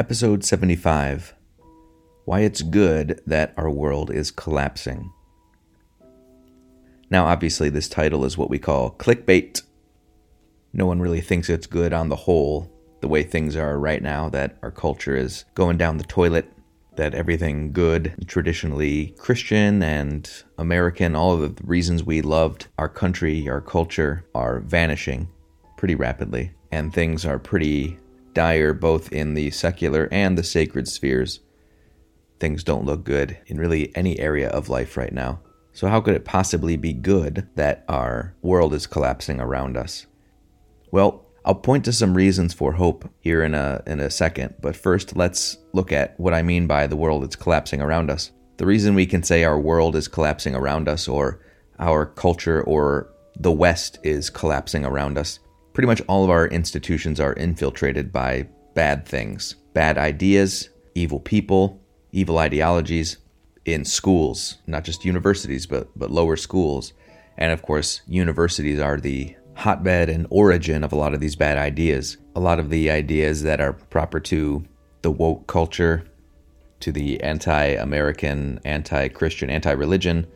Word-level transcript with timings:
Episode 0.00 0.42
75 0.42 1.34
Why 2.24 2.40
It's 2.40 2.62
Good 2.62 3.20
That 3.26 3.52
Our 3.58 3.68
World 3.68 4.10
is 4.10 4.30
Collapsing. 4.30 5.12
Now, 7.10 7.26
obviously, 7.26 7.68
this 7.68 7.86
title 7.86 8.24
is 8.24 8.38
what 8.38 8.48
we 8.48 8.58
call 8.58 8.92
clickbait. 8.92 9.60
No 10.72 10.86
one 10.86 11.00
really 11.00 11.20
thinks 11.20 11.50
it's 11.50 11.66
good 11.66 11.92
on 11.92 12.08
the 12.08 12.16
whole, 12.16 12.72
the 13.02 13.08
way 13.08 13.22
things 13.22 13.56
are 13.56 13.78
right 13.78 14.02
now, 14.02 14.30
that 14.30 14.56
our 14.62 14.70
culture 14.70 15.14
is 15.14 15.44
going 15.52 15.76
down 15.76 15.98
the 15.98 16.04
toilet, 16.04 16.50
that 16.96 17.14
everything 17.14 17.70
good, 17.70 18.24
traditionally 18.26 19.14
Christian 19.18 19.82
and 19.82 20.30
American, 20.56 21.14
all 21.14 21.34
of 21.34 21.56
the 21.56 21.62
reasons 21.62 22.02
we 22.02 22.22
loved 22.22 22.68
our 22.78 22.88
country, 22.88 23.50
our 23.50 23.60
culture, 23.60 24.24
are 24.34 24.60
vanishing 24.60 25.28
pretty 25.76 25.94
rapidly. 25.94 26.52
And 26.72 26.90
things 26.90 27.26
are 27.26 27.38
pretty 27.38 27.98
dire 28.34 28.72
both 28.72 29.12
in 29.12 29.34
the 29.34 29.50
secular 29.50 30.08
and 30.10 30.36
the 30.36 30.44
sacred 30.44 30.88
spheres. 30.88 31.40
Things 32.38 32.64
don't 32.64 32.86
look 32.86 33.04
good 33.04 33.38
in 33.46 33.58
really 33.58 33.94
any 33.96 34.18
area 34.18 34.48
of 34.48 34.68
life 34.68 34.96
right 34.96 35.12
now. 35.12 35.40
So, 35.72 35.88
how 35.88 36.00
could 36.00 36.14
it 36.14 36.24
possibly 36.24 36.76
be 36.76 36.92
good 36.92 37.48
that 37.54 37.84
our 37.88 38.34
world 38.42 38.74
is 38.74 38.86
collapsing 38.86 39.40
around 39.40 39.76
us? 39.76 40.06
Well, 40.90 41.26
I'll 41.44 41.54
point 41.54 41.84
to 41.86 41.92
some 41.92 42.14
reasons 42.14 42.52
for 42.52 42.72
hope 42.72 43.08
here 43.20 43.42
in 43.42 43.54
a, 43.54 43.82
in 43.86 44.00
a 44.00 44.10
second, 44.10 44.56
but 44.60 44.76
first 44.76 45.16
let's 45.16 45.56
look 45.72 45.92
at 45.92 46.18
what 46.18 46.34
I 46.34 46.42
mean 46.42 46.66
by 46.66 46.86
the 46.86 46.96
world 46.96 47.22
that's 47.22 47.36
collapsing 47.36 47.80
around 47.80 48.10
us. 48.10 48.30
The 48.58 48.66
reason 48.66 48.94
we 48.94 49.06
can 49.06 49.22
say 49.22 49.44
our 49.44 49.58
world 49.58 49.96
is 49.96 50.08
collapsing 50.08 50.54
around 50.54 50.88
us, 50.88 51.08
or 51.08 51.40
our 51.78 52.04
culture, 52.04 52.62
or 52.62 53.10
the 53.38 53.52
West 53.52 53.98
is 54.02 54.28
collapsing 54.28 54.84
around 54.84 55.16
us 55.16 55.38
pretty 55.72 55.86
much 55.86 56.02
all 56.08 56.24
of 56.24 56.30
our 56.30 56.46
institutions 56.48 57.20
are 57.20 57.34
infiltrated 57.34 58.12
by 58.12 58.46
bad 58.74 59.06
things, 59.06 59.56
bad 59.72 59.98
ideas, 59.98 60.70
evil 60.94 61.20
people, 61.20 61.80
evil 62.12 62.38
ideologies 62.38 63.18
in 63.64 63.84
schools, 63.84 64.58
not 64.66 64.84
just 64.84 65.04
universities, 65.04 65.66
but, 65.66 65.88
but 65.98 66.10
lower 66.10 66.36
schools. 66.36 66.92
And 67.38 67.52
of 67.52 67.62
course, 67.62 68.02
universities 68.06 68.80
are 68.80 68.98
the 68.98 69.36
hotbed 69.54 70.08
and 70.08 70.26
origin 70.30 70.82
of 70.82 70.92
a 70.92 70.96
lot 70.96 71.14
of 71.14 71.20
these 71.20 71.36
bad 71.36 71.58
ideas. 71.58 72.16
A 72.34 72.40
lot 72.40 72.58
of 72.58 72.70
the 72.70 72.90
ideas 72.90 73.42
that 73.42 73.60
are 73.60 73.72
proper 73.72 74.20
to 74.20 74.64
the 75.02 75.10
woke 75.10 75.46
culture, 75.46 76.04
to 76.80 76.92
the 76.92 77.22
anti 77.22 77.64
American, 77.64 78.60
anti 78.64 79.08
Christian, 79.08 79.50
anti 79.50 79.72
religion, 79.72 80.26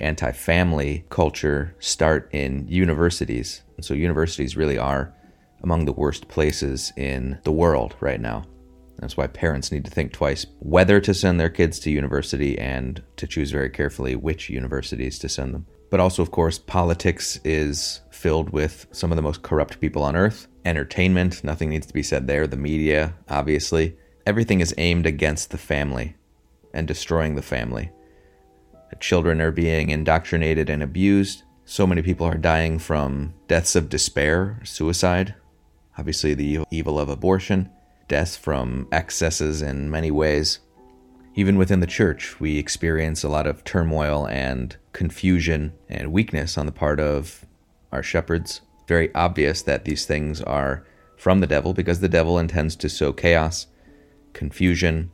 anti 0.00 0.32
family 0.32 1.04
culture 1.10 1.74
start 1.78 2.28
in 2.32 2.66
universities. 2.68 3.62
And 3.76 3.84
so 3.84 3.94
universities 3.94 4.56
really 4.56 4.78
are 4.78 5.14
among 5.62 5.84
the 5.84 5.92
worst 5.92 6.28
places 6.28 6.92
in 6.96 7.38
the 7.44 7.52
world 7.52 7.96
right 8.00 8.20
now. 8.20 8.44
That's 8.98 9.16
why 9.16 9.28
parents 9.28 9.70
need 9.70 9.84
to 9.84 9.90
think 9.90 10.12
twice 10.12 10.46
whether 10.58 11.00
to 11.00 11.14
send 11.14 11.38
their 11.38 11.48
kids 11.48 11.78
to 11.80 11.90
university 11.90 12.58
and 12.58 13.02
to 13.16 13.26
choose 13.26 13.50
very 13.50 13.70
carefully 13.70 14.16
which 14.16 14.50
universities 14.50 15.18
to 15.20 15.28
send 15.28 15.54
them. 15.54 15.66
But 15.90 16.00
also, 16.00 16.20
of 16.20 16.30
course, 16.30 16.58
politics 16.58 17.40
is 17.44 18.00
filled 18.10 18.50
with 18.50 18.86
some 18.90 19.12
of 19.12 19.16
the 19.16 19.22
most 19.22 19.42
corrupt 19.42 19.80
people 19.80 20.02
on 20.02 20.16
earth. 20.16 20.48
Entertainment, 20.64 21.42
nothing 21.44 21.70
needs 21.70 21.86
to 21.86 21.94
be 21.94 22.02
said 22.02 22.26
there. 22.26 22.46
The 22.46 22.56
media, 22.56 23.14
obviously. 23.28 23.96
Everything 24.26 24.60
is 24.60 24.74
aimed 24.76 25.06
against 25.06 25.50
the 25.50 25.58
family 25.58 26.16
and 26.74 26.86
destroying 26.86 27.36
the 27.36 27.42
family. 27.42 27.90
Children 29.00 29.40
are 29.40 29.52
being 29.52 29.90
indoctrinated 29.90 30.68
and 30.68 30.82
abused. 30.82 31.42
So 31.64 31.86
many 31.86 32.02
people 32.02 32.26
are 32.26 32.38
dying 32.38 32.78
from 32.78 33.34
deaths 33.46 33.76
of 33.76 33.88
despair, 33.88 34.60
suicide, 34.64 35.34
obviously, 35.98 36.34
the 36.34 36.60
evil 36.70 36.98
of 36.98 37.08
abortion, 37.08 37.70
deaths 38.08 38.36
from 38.36 38.88
excesses 38.90 39.62
in 39.62 39.90
many 39.90 40.10
ways. 40.10 40.60
Even 41.34 41.56
within 41.56 41.80
the 41.80 41.86
church, 41.86 42.40
we 42.40 42.58
experience 42.58 43.22
a 43.22 43.28
lot 43.28 43.46
of 43.46 43.62
turmoil 43.62 44.26
and 44.28 44.76
confusion 44.92 45.72
and 45.88 46.12
weakness 46.12 46.58
on 46.58 46.66
the 46.66 46.72
part 46.72 46.98
of 46.98 47.44
our 47.92 48.02
shepherds. 48.02 48.62
Very 48.88 49.14
obvious 49.14 49.62
that 49.62 49.84
these 49.84 50.06
things 50.06 50.40
are 50.40 50.84
from 51.16 51.40
the 51.40 51.46
devil 51.46 51.74
because 51.74 52.00
the 52.00 52.08
devil 52.08 52.38
intends 52.38 52.74
to 52.76 52.88
sow 52.88 53.12
chaos, 53.12 53.66
confusion, 54.32 55.10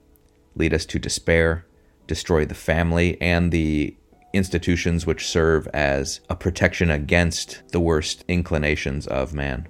lead 0.55 0.73
us 0.73 0.87
to 0.87 0.99
despair, 0.99 1.67
destroy 2.07 2.45
the 2.45 2.55
family 2.55 3.21
and 3.21 3.51
the 3.51 3.97
institutions 4.33 5.07
which 5.07 5.29
serve 5.29 5.69
as 5.73 6.21
a 6.29 6.37
protection 6.37 6.91
against 6.91 7.63
the 7.73 7.81
worst 7.81 8.25
inclinations 8.29 9.07
of 9.07 9.33
man. 9.33 9.69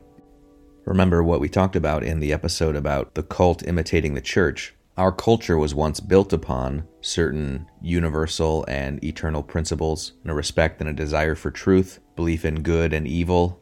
Remember 0.87 1.23
what 1.23 1.41
we 1.41 1.49
talked 1.49 1.77
about 1.77 2.03
in 2.03 2.21
the 2.21 2.33
episode 2.33 2.77
about 2.77 3.15
the 3.15 3.23
cult 3.23 3.67
imitating 3.67 4.15
the 4.15 4.21
church. 4.21 4.75
Our 4.97 5.13
culture 5.13 5.59
was 5.59 5.75
once 5.75 5.99
built 6.01 6.33
upon 6.33 6.87
certain 7.01 7.67
universal 7.83 8.65
and 8.69 9.03
eternal 9.03 9.43
principles, 9.43 10.13
and 10.23 10.31
a 10.31 10.35
respect 10.35 10.81
and 10.81 10.89
a 10.89 10.93
desire 10.93 11.35
for 11.35 11.51
truth, 11.51 12.01
belief 12.17 12.45
in 12.45 12.63
good 12.63 12.93
and 12.93 13.07
evil, 13.07 13.61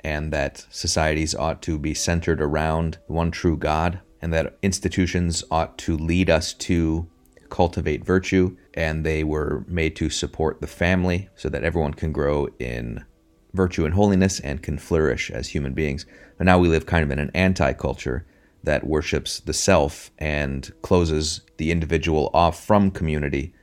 and 0.00 0.32
that 0.32 0.66
societies 0.70 1.34
ought 1.34 1.62
to 1.62 1.78
be 1.78 1.94
centered 1.94 2.40
around 2.40 2.98
one 3.06 3.30
true 3.30 3.56
God, 3.56 4.00
and 4.22 4.32
that 4.32 4.56
institutions 4.62 5.44
ought 5.50 5.76
to 5.78 5.96
lead 5.96 6.30
us 6.30 6.54
to 6.54 7.08
cultivate 7.50 8.04
virtue, 8.04 8.56
and 8.74 9.04
they 9.04 9.24
were 9.24 9.64
made 9.68 9.96
to 9.96 10.10
support 10.10 10.60
the 10.60 10.66
family 10.66 11.28
so 11.34 11.48
that 11.48 11.64
everyone 11.64 11.94
can 11.94 12.12
grow 12.12 12.48
in 12.58 13.04
virtue 13.54 13.84
and 13.84 13.94
holiness 13.94 14.38
and 14.40 14.62
can 14.62 14.78
flourish 14.78 15.30
as 15.30 15.48
human 15.48 15.72
beings. 15.72 16.06
But 16.38 16.44
now 16.44 16.58
we 16.58 16.68
live 16.68 16.86
kind 16.86 17.02
of 17.02 17.10
in 17.10 17.18
an 17.18 17.30
anti 17.34 17.72
culture 17.72 18.26
that 18.62 18.86
worships 18.86 19.40
the 19.40 19.52
self 19.52 20.10
and 20.18 20.72
closes 20.82 21.40
the 21.56 21.70
individual 21.70 22.30
off 22.34 22.64
from 22.64 22.90
community 22.90 23.54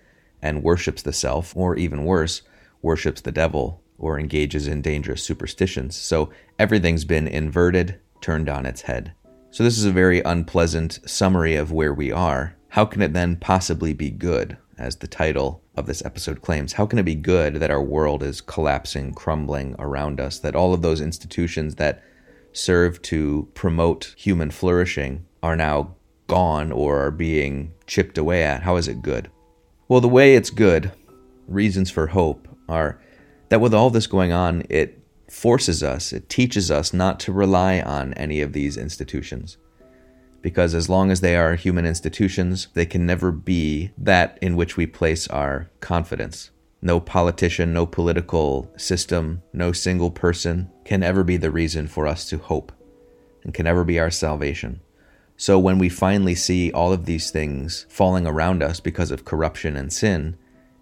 and 0.41 0.63
worships 0.63 1.01
the 1.01 1.13
self, 1.13 1.55
or 1.55 1.75
even 1.77 2.05
worse, 2.05 2.41
worships 2.81 3.21
the 3.21 3.31
devil 3.31 3.81
or 3.97 4.19
engages 4.19 4.67
in 4.67 4.81
dangerous 4.81 5.23
superstitions. 5.23 5.95
So 5.95 6.31
everything's 6.59 7.05
been 7.05 7.27
inverted, 7.27 7.99
turned 8.21 8.49
on 8.49 8.65
its 8.65 8.81
head. 8.81 9.13
So, 9.51 9.63
this 9.63 9.77
is 9.77 9.85
a 9.85 9.91
very 9.91 10.19
unpleasant 10.21 10.99
summary 11.05 11.55
of 11.55 11.71
where 11.71 11.93
we 11.93 12.11
are. 12.11 12.55
How 12.73 12.85
can 12.85 13.03
it 13.03 13.13
then 13.13 13.35
possibly 13.35 13.93
be 13.93 14.09
good, 14.09 14.57
as 14.79 14.95
the 14.95 15.07
title 15.07 15.61
of 15.77 15.85
this 15.85 16.03
episode 16.03 16.41
claims? 16.41 16.73
How 16.73 16.87
can 16.87 16.97
it 16.97 17.03
be 17.03 17.13
good 17.13 17.57
that 17.57 17.69
our 17.69 17.83
world 17.83 18.23
is 18.23 18.41
collapsing, 18.41 19.13
crumbling 19.13 19.75
around 19.77 20.19
us, 20.19 20.39
that 20.39 20.55
all 20.55 20.73
of 20.73 20.81
those 20.81 20.99
institutions 20.99 21.75
that 21.75 22.01
serve 22.51 22.99
to 23.03 23.47
promote 23.53 24.15
human 24.17 24.49
flourishing 24.49 25.23
are 25.43 25.55
now 25.55 25.93
gone 26.25 26.71
or 26.71 27.05
are 27.05 27.11
being 27.11 27.75
chipped 27.85 28.17
away 28.17 28.41
at? 28.41 28.63
How 28.63 28.77
is 28.77 28.87
it 28.87 29.03
good? 29.03 29.29
Well, 29.87 30.01
the 30.01 30.07
way 30.07 30.33
it's 30.33 30.49
good, 30.49 30.91
reasons 31.47 31.91
for 31.91 32.07
hope, 32.07 32.47
are 32.67 32.99
that 33.49 33.61
with 33.61 33.75
all 33.75 33.91
this 33.91 34.07
going 34.07 34.31
on, 34.31 34.63
it 34.67 34.99
forces 35.29 35.83
us, 35.83 36.11
it 36.11 36.27
teaches 36.27 36.71
us 36.71 36.91
not 36.91 37.19
to 37.19 37.31
rely 37.31 37.81
on 37.81 38.15
any 38.15 38.41
of 38.41 38.53
these 38.53 38.77
institutions 38.77 39.57
because 40.43 40.75
as 40.75 40.89
long 40.89 41.09
as 41.09 41.21
they 41.21 41.37
are 41.37 41.55
human 41.55 41.85
institutions, 41.85 42.67
they 42.73 42.85
can 42.85 43.05
never 43.07 43.31
be 43.31 43.91
that 43.97 44.37
in 44.41 44.57
which 44.57 44.75
we 44.77 44.85
place 44.85 45.27
our 45.29 45.71
confidence. 45.79 46.51
No 46.81 46.99
politician, 46.99 47.71
no 47.73 47.85
political 47.85 48.69
system, 48.77 49.41
no 49.53 49.71
single 49.71 50.11
person 50.11 50.69
can 50.83 51.01
ever 51.01 51.23
be 51.23 51.37
the 51.37 51.49
reason 51.49 51.87
for 51.87 52.05
us 52.05 52.27
to 52.29 52.37
hope 52.37 52.73
and 53.43 53.53
can 53.53 53.65
ever 53.65 53.85
be 53.85 53.97
our 53.97 54.11
salvation. 54.11 54.81
So 55.37 55.57
when 55.57 55.79
we 55.79 55.87
finally 55.87 56.35
see 56.35 56.73
all 56.73 56.91
of 56.91 57.05
these 57.05 57.31
things 57.31 57.85
falling 57.89 58.27
around 58.27 58.61
us 58.61 58.81
because 58.81 59.11
of 59.11 59.25
corruption 59.25 59.77
and 59.77 59.93
sin, 59.93 60.37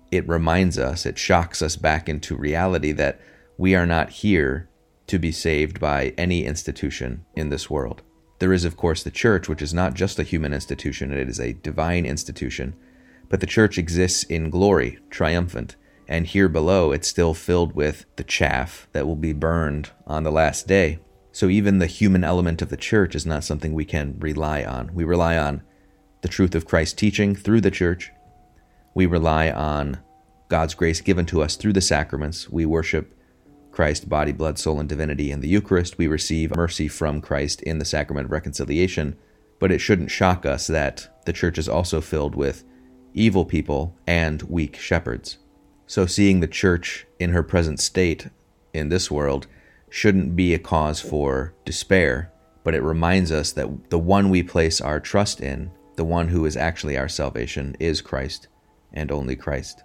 it 0.10 0.28
reminds 0.28 0.80
us, 0.80 1.06
it 1.06 1.20
shocks 1.20 1.62
us 1.62 1.76
back 1.76 2.10
into 2.10 2.36
reality 2.36 2.92
that 2.94 3.22
we 3.58 3.76
are 3.76 3.86
not 3.86 4.10
here 4.10 4.68
to 5.06 5.20
be 5.20 5.32
saved 5.32 5.80
by 5.80 6.16
any 6.18 6.46
institution 6.46 7.26
in 7.36 7.50
this 7.50 7.70
world. 7.70 8.02
There 8.42 8.54
is, 8.54 8.66
of 8.66 8.76
course, 8.76 9.04
the 9.04 9.12
church, 9.12 9.48
which 9.48 9.62
is 9.62 9.72
not 9.72 9.94
just 9.94 10.18
a 10.18 10.24
human 10.24 10.52
institution, 10.52 11.14
it 11.14 11.30
is 11.30 11.40
a 11.40 11.54
divine 11.54 12.08
institution. 12.08 12.74
But 13.30 13.40
the 13.40 13.46
church 13.46 13.78
exists 13.78 14.24
in 14.24 14.50
glory, 14.50 14.98
triumphant, 15.12 15.76
and 16.08 16.26
here 16.26 16.50
below 16.50 16.92
it's 16.92 17.08
still 17.08 17.36
filled 17.36 17.76
with 17.76 18.06
the 18.16 18.24
chaff 18.24 18.88
that 18.94 19.06
will 19.06 19.16
be 19.16 19.32
burned 19.32 19.92
on 20.08 20.24
the 20.24 20.32
last 20.32 20.68
day. 20.68 20.98
So 21.32 21.50
even 21.50 21.78
the 21.78 21.86
human 21.86 22.24
element 22.24 22.64
of 22.64 22.70
the 22.70 22.78
church 22.78 23.14
is 23.14 23.28
not 23.28 23.44
something 23.44 23.76
we 23.76 23.86
can 23.86 24.18
rely 24.18 24.64
on. 24.64 24.92
We 24.96 25.04
rely 25.04 25.38
on 25.38 25.62
the 26.22 26.28
truth 26.28 26.56
of 26.56 26.66
Christ's 26.66 26.96
teaching 26.96 27.36
through 27.36 27.62
the 27.62 27.70
church. 27.70 28.10
We 28.96 29.06
rely 29.06 29.52
on 29.52 30.00
God's 30.48 30.74
grace 30.74 31.00
given 31.00 31.28
to 31.28 31.44
us 31.44 31.58
through 31.58 31.74
the 31.74 31.80
sacraments. 31.80 32.50
We 32.50 32.66
worship 32.66 33.16
Christ, 33.72 34.10
body, 34.10 34.32
blood, 34.32 34.60
soul, 34.60 34.80
and 34.80 34.90
divinity 34.90 35.32
in 35.32 35.40
the 35.40 35.48
Eucharist. 35.48 35.98
We 35.98 36.08
receive 36.08 36.56
mercy 36.56 36.88
from 36.88 37.22
Christ 37.22 37.62
in 37.62 37.80
the 37.80 37.86
sacrament 37.86 38.26
of 38.26 38.32
reconciliation. 38.32 39.18
But 39.60 39.72
it 39.72 39.80
shouldn't 39.80 40.12
shock 40.12 40.46
us 40.46 40.68
that 40.68 41.22
the 41.26 41.34
church 41.34 41.58
is 41.58 41.70
also 41.70 42.02
filled 42.02 42.36
with 42.36 42.64
evil 43.14 43.46
people 43.46 43.96
and 44.08 44.42
weak 44.44 44.76
shepherds. 44.76 45.38
So 45.86 46.06
seeing 46.06 46.40
the 46.40 46.48
church 46.48 47.06
in 47.20 47.32
her 47.32 47.44
present 47.44 47.80
state 47.80 48.28
in 48.74 48.90
this 48.90 49.12
world 49.12 49.48
shouldn't 49.90 50.36
be 50.36 50.54
a 50.54 50.60
cause 50.60 51.02
for 51.02 51.54
despair, 51.66 52.32
but 52.64 52.74
it 52.74 52.82
reminds 52.82 53.32
us 53.32 53.52
that 53.52 53.90
the 53.90 54.00
one 54.00 54.30
we 54.30 54.42
place 54.42 54.80
our 54.80 55.00
trust 55.00 55.42
in, 55.42 55.70
the 55.98 56.06
one 56.06 56.30
who 56.30 56.46
is 56.46 56.56
actually 56.56 56.98
our 56.98 57.10
salvation, 57.10 57.76
is 57.80 58.02
Christ 58.02 58.48
and 58.94 59.12
only 59.12 59.36
Christ. 59.36 59.84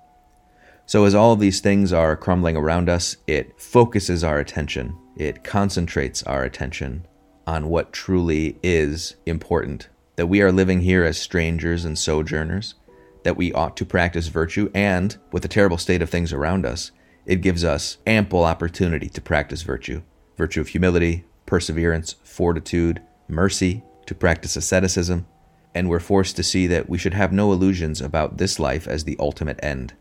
So, 0.88 1.05
as 1.05 1.17
all 1.17 1.33
of 1.33 1.41
these 1.41 1.59
things 1.59 1.93
are 1.93 2.17
crumbling 2.17 2.56
around 2.56 2.88
us, 2.88 3.17
it 3.27 3.61
focuses 3.61 4.23
our 4.23 4.38
attention, 4.38 4.97
it 5.17 5.43
concentrates 5.43 6.23
our 6.23 6.44
attention 6.44 7.06
on 7.44 7.69
what 7.69 7.93
truly 7.93 8.56
is 8.62 9.17
important. 9.27 9.88
That 10.15 10.29
we 10.29 10.43
are 10.43 10.53
living 10.53 10.81
here 10.81 11.05
as 11.05 11.19
strangers 11.19 11.85
and 11.85 11.99
sojourners, 11.99 12.75
that 13.25 13.37
we 13.37 13.53
ought 13.53 13.77
to 13.79 13.85
practice 13.85 14.29
virtue, 14.29 14.71
and 14.75 15.17
with 15.33 15.43
the 15.43 15.49
terrible 15.49 15.77
state 15.77 16.03
of 16.03 16.11
things 16.11 16.33
around 16.33 16.65
us, 16.65 16.93
it 17.27 17.43
gives 17.43 17.65
us 17.65 17.99
ample 18.06 18.44
opportunity 18.44 19.09
to 19.09 19.21
practice 19.21 19.62
virtue. 19.62 20.03
Virtue 20.37 20.61
of 20.61 20.69
humility, 20.69 21.25
perseverance, 21.47 22.15
fortitude, 22.23 23.03
mercy, 23.27 23.83
to 24.06 24.15
practice 24.15 24.55
asceticism, 24.55 25.27
and 25.75 25.88
we're 25.88 25.99
forced 25.99 26.37
to 26.37 26.44
see 26.44 26.69
that 26.69 26.88
we 26.88 26.97
should 26.97 27.15
have 27.15 27.33
no 27.33 27.53
illusions 27.53 28.00
about 28.00 28.38
this 28.38 28.61
life 28.61 28.87
as 28.87 29.03
the 29.03 29.17
ultimate 29.19 29.59
end, 29.62 29.94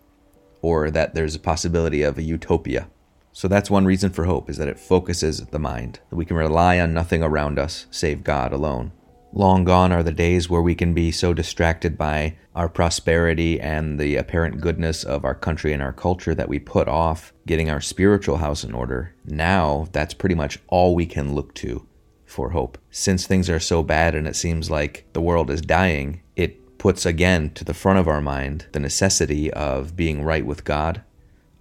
or 0.66 0.90
that 0.90 1.14
there's 1.14 1.36
a 1.36 1.40
possibility 1.40 2.02
of 2.02 2.18
a 2.18 2.24
utopia. 2.24 2.88
So 3.32 3.48
that's 3.48 3.70
one 3.70 3.86
reason 3.86 4.10
for 4.10 4.26
hope 4.26 4.50
is 4.50 4.58
that 4.58 4.68
it 4.68 4.80
focuses 4.80 5.46
the 5.46 5.60
mind, 5.60 6.00
that 6.10 6.16
we 6.16 6.26
can 6.26 6.38
rely 6.38 6.80
on 6.80 6.92
nothing 6.92 7.22
around 7.22 7.60
us 7.60 7.86
save 7.92 8.24
God 8.24 8.52
alone. 8.52 8.92
Long 9.32 9.64
gone 9.64 9.92
are 9.92 10.02
the 10.02 10.12
days 10.12 10.50
where 10.50 10.64
we 10.64 10.74
can 10.74 10.96
be 10.96 11.12
so 11.12 11.36
distracted 11.36 12.00
by 12.00 12.36
our 12.56 12.68
prosperity 12.68 13.62
and 13.62 14.00
the 14.00 14.16
apparent 14.16 14.60
goodness 14.60 15.04
of 15.04 15.24
our 15.24 15.36
country 15.36 15.72
and 15.72 15.84
our 15.84 15.94
culture 15.94 16.34
that 16.34 16.50
we 16.50 16.58
put 16.58 16.88
off 16.88 17.32
getting 17.46 17.70
our 17.70 17.82
spiritual 17.82 18.38
house 18.38 18.64
in 18.64 18.74
order. 18.74 19.14
Now, 19.24 19.88
that's 19.92 20.16
pretty 20.16 20.36
much 20.36 20.58
all 20.68 20.96
we 20.96 21.06
can 21.06 21.36
look 21.36 21.54
to 21.56 21.86
for 22.26 22.50
hope. 22.50 22.80
Since 22.90 23.28
things 23.28 23.52
are 23.52 23.60
so 23.60 23.84
bad 23.84 24.16
and 24.16 24.28
it 24.28 24.36
seems 24.36 24.72
like 24.72 25.06
the 25.14 25.22
world 25.22 25.52
is 25.52 25.62
dying, 25.62 26.24
it 26.36 26.60
puts 26.86 27.04
again 27.04 27.50
to 27.50 27.64
the 27.64 27.74
front 27.74 27.98
of 27.98 28.08
our 28.08 28.22
mind 28.22 28.68
the 28.72 28.80
necessity 28.80 29.52
of 29.54 29.96
being 29.96 30.22
right 30.22 30.46
with 30.46 30.64
God, 30.64 31.02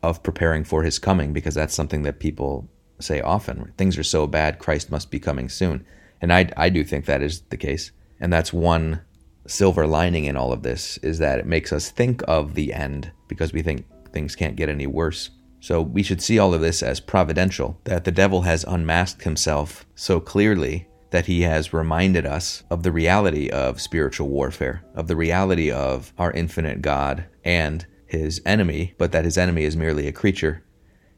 of 0.03 0.23
preparing 0.23 0.65
for 0.65 0.82
his 0.82 0.99
coming, 0.99 1.32
because 1.32 1.55
that's 1.55 1.73
something 1.73 2.03
that 2.03 2.21
people 2.21 2.69
say 3.00 3.23
often. 3.23 3.73
Things 3.79 3.97
are 3.97 4.03
so 4.03 4.26
bad, 4.26 4.59
Christ 4.59 4.91
must 4.91 5.11
be 5.11 5.19
coming 5.19 5.49
soon. 5.49 5.87
And 6.21 6.31
I, 6.31 6.50
I 6.59 6.69
do 6.69 6.85
think 6.85 7.06
that 7.06 7.23
is 7.23 7.41
the 7.49 7.56
case. 7.56 7.91
And 8.21 8.31
that's 8.31 8.53
one 8.53 9.00
silver 9.47 9.87
lining 9.87 10.26
in 10.26 10.37
all 10.37 10.53
of 10.53 10.62
this 10.62 10.99
is 10.99 11.21
that 11.21 11.38
it 11.38 11.47
makes 11.47 11.73
us 11.73 11.88
think 11.88 12.23
of 12.29 12.53
the 12.53 12.75
end 12.75 13.11
because 13.26 13.55
we 13.55 13.62
think 13.62 13.87
things 14.12 14.37
can't 14.37 14.56
get 14.56 14.69
any 14.69 14.87
worse. 14.87 15.31
So 15.59 15.81
we 15.81 16.03
should 16.03 16.21
see 16.21 16.38
all 16.38 16.53
of 16.53 16.61
this 16.61 16.82
as 16.82 17.00
providential, 17.00 17.81
that 17.85 18.05
the 18.05 18.12
devil 18.12 18.43
has 18.43 18.62
unmasked 18.65 19.23
himself 19.23 19.87
so 19.94 20.21
clearly 20.21 20.87
that 21.14 21.26
he 21.26 21.43
has 21.43 21.72
reminded 21.72 22.26
us 22.26 22.64
of 22.70 22.82
the 22.82 22.90
reality 22.90 23.49
of 23.49 23.81
spiritual 23.81 24.26
warfare, 24.26 24.82
of 24.96 25.06
the 25.06 25.14
reality 25.14 25.70
of 25.70 26.12
our 26.19 26.32
infinite 26.32 26.82
God 26.82 27.25
and 27.44 27.87
his 28.05 28.43
enemy, 28.44 28.94
but 28.99 29.12
that 29.12 29.25
his 29.25 29.38
enemy 29.38 29.62
is 29.62 29.76
merely 29.76 30.08
a 30.08 30.12
creature. 30.12 30.64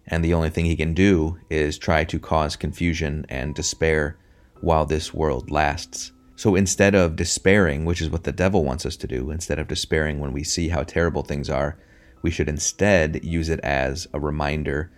And 0.07 0.23
the 0.23 0.35
only 0.35 0.51
thing 0.51 0.67
he 0.67 0.77
can 0.77 0.93
do 0.93 1.39
is 1.49 1.79
try 1.79 2.05
to 2.05 2.19
cause 2.19 2.57
confusion 2.57 3.25
and 3.31 3.55
despair 3.55 4.19
while 4.61 4.85
this 4.85 5.15
world 5.15 5.51
lasts. 5.51 6.13
So 6.35 6.57
instead 6.57 6.95
of 6.95 7.17
despairing, 7.17 7.87
which 7.87 8.03
is 8.03 8.11
what 8.11 8.25
the 8.25 8.33
devil 8.33 8.65
wants 8.65 8.85
us 8.85 8.99
to 8.99 9.07
do, 9.07 9.31
instead 9.31 9.59
of 9.59 9.67
despairing 9.67 10.21
when 10.21 10.35
we 10.35 10.45
see 10.45 10.69
how 10.69 10.83
terrible 10.83 11.23
things 11.23 11.49
are, 11.49 11.79
we 12.21 12.31
should 12.31 12.51
instead 12.51 13.25
use 13.25 13.49
it 13.49 13.61
as 13.61 14.07
a 14.13 14.21
reminder 14.21 14.91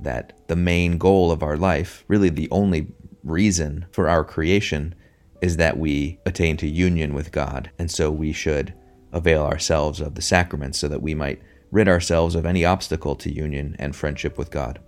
that 0.00 0.32
the 0.48 0.56
main 0.56 0.98
goal 0.98 1.30
of 1.30 1.44
our 1.44 1.56
life, 1.56 2.04
really 2.08 2.30
the 2.30 2.50
only 2.50 2.92
reason 3.22 3.86
for 3.90 4.08
our 4.08 4.24
creation, 4.24 4.94
is 5.40 5.56
that 5.56 5.78
we 5.78 6.18
attain 6.26 6.56
to 6.58 6.68
union 6.68 7.14
with 7.14 7.32
God. 7.32 7.70
And 7.78 7.90
so 7.90 8.10
we 8.10 8.32
should 8.32 8.74
avail 9.12 9.42
ourselves 9.42 10.00
of 10.00 10.14
the 10.14 10.22
sacraments 10.22 10.78
so 10.78 10.88
that 10.88 11.02
we 11.02 11.14
might 11.14 11.40
rid 11.70 11.88
ourselves 11.88 12.34
of 12.34 12.46
any 12.46 12.64
obstacle 12.64 13.14
to 13.16 13.32
union 13.32 13.76
and 13.78 13.94
friendship 13.94 14.36
with 14.36 14.50
God. 14.50 14.80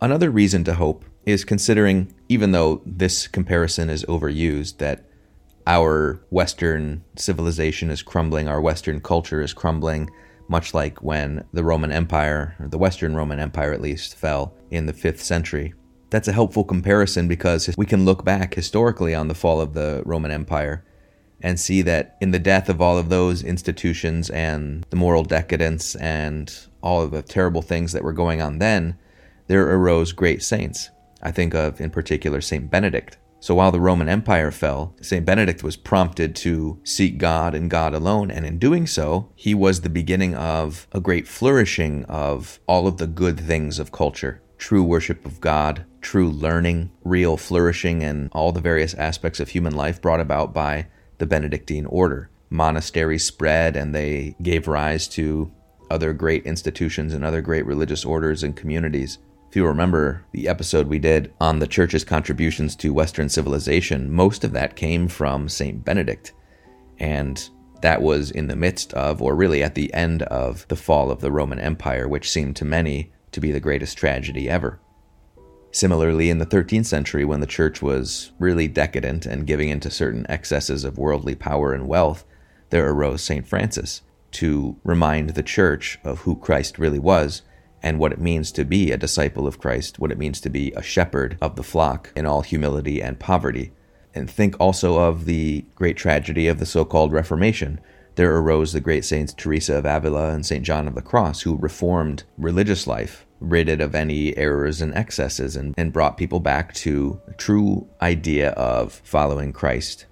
Another 0.00 0.30
reason 0.30 0.64
to 0.64 0.74
hope 0.74 1.04
is 1.26 1.44
considering, 1.44 2.14
even 2.28 2.52
though 2.52 2.80
this 2.86 3.28
comparison 3.28 3.90
is 3.90 4.04
overused, 4.04 4.78
that 4.78 5.04
our 5.66 6.24
Western 6.30 7.04
civilization 7.16 7.90
is 7.90 8.02
crumbling, 8.02 8.48
our 8.48 8.60
Western 8.60 9.00
culture 9.00 9.42
is 9.42 9.52
crumbling, 9.52 10.08
much 10.48 10.72
like 10.72 11.02
when 11.02 11.44
the 11.52 11.62
Roman 11.62 11.92
Empire, 11.92 12.56
or 12.58 12.68
the 12.68 12.78
Western 12.78 13.14
Roman 13.14 13.38
Empire 13.38 13.72
at 13.72 13.82
least, 13.82 14.16
fell 14.16 14.54
in 14.70 14.86
the 14.86 14.92
5th 14.92 15.20
century. 15.20 15.74
That's 16.10 16.26
a 16.26 16.32
helpful 16.32 16.64
comparison 16.64 17.28
because 17.28 17.72
we 17.78 17.86
can 17.86 18.04
look 18.04 18.24
back 18.24 18.54
historically 18.54 19.14
on 19.14 19.28
the 19.28 19.34
fall 19.34 19.60
of 19.60 19.74
the 19.74 20.02
Roman 20.04 20.32
Empire 20.32 20.84
and 21.40 21.58
see 21.58 21.82
that 21.82 22.16
in 22.20 22.32
the 22.32 22.38
death 22.40 22.68
of 22.68 22.80
all 22.80 22.98
of 22.98 23.08
those 23.08 23.42
institutions 23.44 24.28
and 24.30 24.84
the 24.90 24.96
moral 24.96 25.22
decadence 25.22 25.94
and 25.94 26.52
all 26.82 27.00
of 27.00 27.12
the 27.12 27.22
terrible 27.22 27.62
things 27.62 27.92
that 27.92 28.02
were 28.02 28.12
going 28.12 28.42
on 28.42 28.58
then, 28.58 28.98
there 29.46 29.70
arose 29.70 30.12
great 30.12 30.42
saints. 30.42 30.90
I 31.22 31.30
think 31.30 31.54
of, 31.54 31.80
in 31.80 31.90
particular, 31.90 32.40
St. 32.40 32.68
Benedict. 32.70 33.16
So 33.38 33.54
while 33.54 33.70
the 33.70 33.80
Roman 33.80 34.08
Empire 34.08 34.50
fell, 34.50 34.94
St. 35.00 35.24
Benedict 35.24 35.62
was 35.62 35.76
prompted 35.76 36.34
to 36.36 36.78
seek 36.84 37.18
God 37.18 37.54
and 37.54 37.70
God 37.70 37.94
alone, 37.94 38.30
and 38.30 38.44
in 38.44 38.58
doing 38.58 38.86
so, 38.86 39.30
he 39.34 39.54
was 39.54 39.80
the 39.80 39.88
beginning 39.88 40.34
of 40.34 40.86
a 40.92 41.00
great 41.00 41.26
flourishing 41.26 42.04
of 42.04 42.58
all 42.66 42.86
of 42.86 42.98
the 42.98 43.06
good 43.06 43.40
things 43.40 43.78
of 43.78 43.92
culture 43.92 44.42
true 44.60 44.84
worship 44.84 45.24
of 45.26 45.40
God, 45.40 45.84
true 46.00 46.30
learning, 46.30 46.92
real 47.02 47.36
flourishing, 47.36 48.04
and 48.04 48.28
all 48.32 48.52
the 48.52 48.60
various 48.60 48.94
aspects 48.94 49.40
of 49.40 49.48
human 49.48 49.74
life 49.74 50.00
brought 50.00 50.20
about 50.20 50.54
by 50.54 50.86
the 51.18 51.26
Benedictine 51.26 51.86
order. 51.86 52.30
Monasteries 52.50 53.24
spread, 53.24 53.74
and 53.74 53.94
they 53.94 54.36
gave 54.42 54.68
rise 54.68 55.08
to 55.08 55.50
other 55.90 56.12
great 56.12 56.44
institutions 56.44 57.14
and 57.14 57.24
other 57.24 57.40
great 57.40 57.66
religious 57.66 58.04
orders 58.04 58.42
and 58.42 58.54
communities. 58.54 59.18
If 59.48 59.56
you 59.56 59.66
remember 59.66 60.24
the 60.32 60.46
episode 60.46 60.86
we 60.86 61.00
did 61.00 61.32
on 61.40 61.58
the 61.58 61.66
church's 61.66 62.04
contributions 62.04 62.76
to 62.76 62.94
Western 62.94 63.28
civilization, 63.28 64.12
most 64.12 64.44
of 64.44 64.52
that 64.52 64.76
came 64.76 65.08
from 65.08 65.48
St. 65.48 65.84
Benedict. 65.84 66.32
And 66.98 67.48
that 67.80 68.02
was 68.02 68.30
in 68.30 68.46
the 68.46 68.56
midst 68.56 68.92
of, 68.92 69.22
or 69.22 69.34
really 69.34 69.62
at 69.62 69.74
the 69.74 69.92
end 69.94 70.22
of, 70.24 70.68
the 70.68 70.76
fall 70.76 71.10
of 71.10 71.20
the 71.20 71.32
Roman 71.32 71.58
Empire, 71.58 72.06
which 72.06 72.30
seemed 72.30 72.56
to 72.56 72.64
many 72.64 73.10
to 73.32 73.40
be 73.40 73.50
the 73.50 73.60
greatest 73.60 73.96
tragedy 73.96 74.48
ever. 74.48 74.80
Similarly, 75.72 76.30
in 76.30 76.38
the 76.38 76.46
13th 76.46 76.86
century, 76.86 77.24
when 77.24 77.40
the 77.40 77.46
church 77.46 77.80
was 77.80 78.32
really 78.38 78.66
decadent 78.66 79.24
and 79.24 79.46
giving 79.46 79.68
into 79.68 79.90
certain 79.90 80.26
excesses 80.28 80.82
of 80.82 80.98
worldly 80.98 81.36
power 81.36 81.72
and 81.72 81.86
wealth, 81.86 82.24
there 82.70 82.90
arose 82.90 83.22
St. 83.22 83.46
Francis 83.46 84.02
to 84.32 84.76
remind 84.84 85.30
the 85.30 85.42
church 85.42 85.98
of 86.04 86.20
who 86.20 86.36
Christ 86.36 86.78
really 86.78 86.98
was 86.98 87.42
and 87.82 87.98
what 87.98 88.12
it 88.12 88.20
means 88.20 88.52
to 88.52 88.64
be 88.64 88.90
a 88.90 88.98
disciple 88.98 89.46
of 89.46 89.58
Christ, 89.58 89.98
what 89.98 90.12
it 90.12 90.18
means 90.18 90.40
to 90.40 90.50
be 90.50 90.72
a 90.72 90.82
shepherd 90.82 91.38
of 91.40 91.56
the 91.56 91.62
flock 91.62 92.12
in 92.14 92.26
all 92.26 92.42
humility 92.42 93.02
and 93.02 93.18
poverty. 93.18 93.72
And 94.14 94.28
think 94.28 94.56
also 94.58 94.98
of 94.98 95.24
the 95.24 95.64
great 95.76 95.96
tragedy 95.96 96.48
of 96.48 96.58
the 96.58 96.66
so 96.66 96.84
called 96.84 97.12
Reformation. 97.12 97.80
There 98.20 98.36
arose 98.36 98.74
the 98.74 98.82
great 98.82 99.06
saints 99.06 99.32
Teresa 99.32 99.76
of 99.76 99.86
Avila 99.86 100.34
and 100.34 100.44
St. 100.44 100.62
John 100.62 100.86
of 100.86 100.94
the 100.94 101.00
Cross, 101.00 101.40
who 101.40 101.56
reformed 101.56 102.24
religious 102.36 102.86
life, 102.86 103.24
rid 103.40 103.66
it 103.66 103.80
of 103.80 103.94
any 103.94 104.36
errors 104.36 104.82
and 104.82 104.94
excesses, 104.94 105.56
and, 105.56 105.74
and 105.78 105.90
brought 105.90 106.18
people 106.18 106.38
back 106.38 106.74
to 106.74 107.18
a 107.28 107.32
true 107.32 107.88
idea 108.02 108.50
of 108.50 108.92
following 109.04 109.54
Christ. 109.54 110.04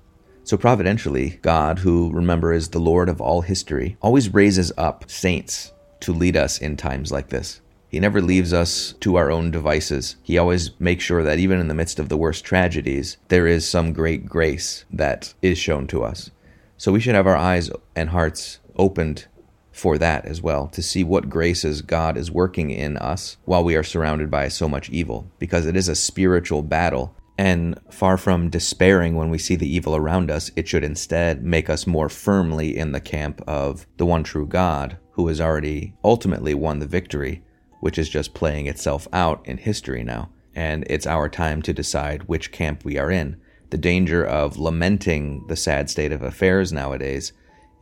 So, 0.43 0.57
providentially, 0.57 1.39
God, 1.43 1.81
who 1.81 2.11
remember 2.11 2.51
is 2.55 2.71
the 2.71 2.79
Lord 2.79 3.11
of 3.11 3.21
all 3.21 3.43
history, 3.43 3.99
always 4.01 4.33
raises 4.33 4.73
up 4.79 5.11
saints 5.11 5.75
to 6.01 6.15
lead 6.15 6.35
us 6.35 6.57
in 6.57 6.79
times 6.79 7.13
like 7.13 7.29
this. 7.29 7.61
He 7.91 8.01
never 8.01 8.23
leaves 8.23 8.55
us 8.55 8.95
to 9.01 9.17
our 9.17 9.31
own 9.31 9.51
devices. 9.51 10.17
He 10.23 10.39
always 10.39 10.71
makes 10.81 11.05
sure 11.05 11.23
that 11.25 11.39
even 11.39 11.61
in 11.61 11.69
the 11.69 11.75
midst 11.75 11.99
of 11.99 12.09
the 12.09 12.17
worst 12.17 12.43
tragedies, 12.43 13.19
there 13.29 13.47
is 13.47 13.69
some 13.69 13.93
great 13.93 14.25
grace 14.25 14.87
that 14.91 15.35
is 15.43 15.59
shown 15.59 15.87
to 15.89 16.05
us. 16.05 16.31
So 16.79 16.93
we 16.93 17.01
should 17.01 17.17
have 17.17 17.27
our 17.27 17.37
eyes 17.37 17.71
and 17.95 18.09
hearts 18.09 18.61
opened 18.77 19.27
for 19.73 19.99
that 19.99 20.25
as 20.25 20.41
well, 20.41 20.69
to 20.69 20.83
see 20.83 21.05
what 21.05 21.29
graces 21.29 21.83
God 21.83 22.17
is 22.17 22.31
working 22.31 22.71
in 22.71 22.97
us 22.97 23.37
while 23.45 23.63
we 23.63 23.77
are 23.77 23.85
surrounded 23.85 24.31
by 24.31 24.49
so 24.49 24.69
much 24.69 24.91
evil, 24.91 25.31
because 25.39 25.67
it 25.67 25.77
is 25.77 25.89
a 25.89 25.95
spiritual 25.95 26.63
battle. 26.63 27.15
And 27.37 27.79
far 27.91 28.17
from 28.17 28.51
despairing 28.51 29.15
when 29.15 29.31
we 29.31 29.39
see 29.39 29.55
the 29.55 29.73
evil 29.73 29.95
around 29.95 30.31
us, 30.31 30.51
it 30.57 30.67
should 30.67 30.83
instead 30.83 31.45
make 31.45 31.71
us 31.71 31.87
more 31.87 32.09
firmly 32.09 32.77
in 32.77 32.91
the 32.91 33.01
camp 33.01 33.41
of 33.47 33.87
the 33.97 34.07
one 34.07 34.25
true 34.25 34.47
God, 34.47 34.99
who 35.13 35.29
has 35.29 35.41
already 35.41 35.95
ultimately 36.03 36.55
won 36.55 36.81
the 36.81 36.87
victory, 36.87 37.43
which 37.81 37.99
is 37.99 38.09
just 38.09 38.35
playing 38.35 38.67
itself 38.67 39.07
out 39.13 39.47
in 39.47 39.59
history 39.59 40.03
now. 40.03 40.31
And 40.55 40.85
it's 40.89 41.07
our 41.07 41.29
time 41.29 41.63
to 41.63 41.73
decide 41.73 42.25
which 42.25 42.51
camp 42.51 42.85
we 42.85 42.99
are 42.99 43.11
in. 43.11 43.41
The 43.71 43.79
danger 43.79 44.25
of 44.25 44.57
lamenting 44.57 45.47
the 45.47 45.57
sad 45.57 45.91
state 45.91 46.13
of 46.13 46.23
affairs 46.23 46.73
nowadays 46.73 47.33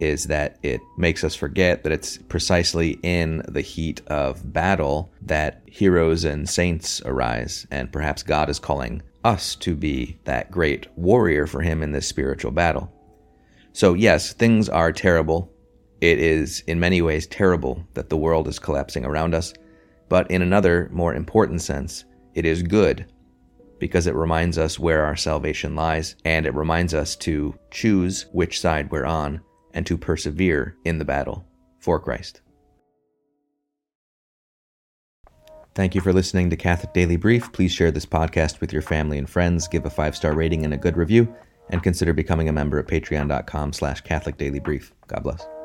is 0.00 0.24
that 0.24 0.58
it 0.62 0.80
makes 0.98 1.24
us 1.24 1.34
forget 1.34 1.82
that 1.82 1.92
it's 1.92 2.18
precisely 2.18 2.98
in 3.02 3.42
the 3.48 3.60
heat 3.60 4.02
of 4.08 4.52
battle 4.52 5.12
that 5.22 5.62
heroes 5.66 6.24
and 6.24 6.48
saints 6.48 7.00
arise, 7.04 7.66
and 7.70 7.92
perhaps 7.92 8.22
God 8.22 8.50
is 8.50 8.58
calling 8.58 9.02
us 9.24 9.54
to 9.56 9.74
be 9.74 10.18
that 10.24 10.50
great 10.50 10.86
warrior 10.96 11.46
for 11.46 11.62
him 11.62 11.82
in 11.82 11.92
this 11.92 12.06
spiritual 12.06 12.50
battle. 12.50 12.92
So, 13.72 13.94
yes, 13.94 14.32
things 14.32 14.68
are 14.68 14.92
terrible. 14.92 15.52
It 16.00 16.18
is 16.18 16.62
in 16.66 16.78
many 16.78 17.00
ways 17.00 17.26
terrible 17.26 17.82
that 17.94 18.10
the 18.10 18.16
world 18.16 18.48
is 18.48 18.58
collapsing 18.58 19.04
around 19.04 19.34
us, 19.34 19.54
but 20.08 20.30
in 20.30 20.42
another, 20.42 20.88
more 20.92 21.14
important 21.14 21.62
sense, 21.62 22.04
it 22.34 22.44
is 22.44 22.62
good 22.62 23.06
because 23.78 24.06
it 24.06 24.14
reminds 24.14 24.58
us 24.58 24.78
where 24.78 25.04
our 25.04 25.16
salvation 25.16 25.74
lies 25.74 26.16
and 26.24 26.46
it 26.46 26.54
reminds 26.54 26.94
us 26.94 27.16
to 27.16 27.58
choose 27.70 28.26
which 28.32 28.60
side 28.60 28.90
we're 28.90 29.04
on 29.04 29.40
and 29.74 29.86
to 29.86 29.98
persevere 29.98 30.76
in 30.84 30.98
the 30.98 31.04
battle 31.04 31.46
for 31.80 32.00
Christ. 32.00 32.40
Thank 35.74 35.94
you 35.94 36.00
for 36.00 36.12
listening 36.12 36.48
to 36.48 36.56
Catholic 36.56 36.94
Daily 36.94 37.16
Brief. 37.16 37.52
Please 37.52 37.70
share 37.70 37.90
this 37.90 38.06
podcast 38.06 38.60
with 38.60 38.72
your 38.72 38.80
family 38.80 39.18
and 39.18 39.28
friends, 39.28 39.68
give 39.68 39.84
a 39.84 39.90
five-star 39.90 40.32
rating 40.32 40.64
and 40.64 40.72
a 40.72 40.78
good 40.78 40.96
review, 40.96 41.34
and 41.68 41.82
consider 41.82 42.14
becoming 42.14 42.48
a 42.48 42.52
member 42.52 42.78
at 42.78 42.86
patreon.com 42.86 43.74
slash 43.74 44.00
Catholic 44.00 44.38
Daily 44.38 44.60
Brief. 44.60 44.94
God 45.06 45.22
bless. 45.22 45.55